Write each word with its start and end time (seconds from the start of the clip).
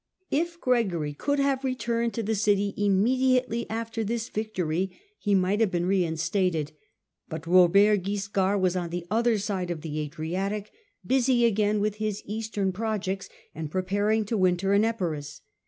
If 0.31 0.59
Gregory 0.59 1.13
could 1.13 1.37
have 1.37 1.63
returned 1.63 2.15
to 2.15 2.23
the 2.23 2.33
city 2.33 2.73
immediately 2.75 3.69
after 3.69 4.03
this 4.03 4.29
victory 4.29 4.99
he 5.19 5.35
might 5.35 5.59
have 5.59 5.69
been 5.69 5.85
reinstated, 5.85 6.71
but 7.29 7.45
Robert 7.45 8.01
Wiscard 8.03 8.59
was 8.59 8.75
on 8.75 8.89
the 8.89 9.05
other 9.11 9.37
side 9.37 9.69
of 9.69 9.81
the 9.81 9.99
Adriatic, 9.99 10.71
busy 11.05 11.45
again 11.45 11.79
with 11.79 11.97
his 11.97 12.23
eastern 12.25 12.71
projects, 12.71 13.29
and 13.53 13.69
preparing 13.69 14.25
to 14.25 14.37
winter 14.37 14.73
in 14.73 14.83
Epirus. 14.83 15.41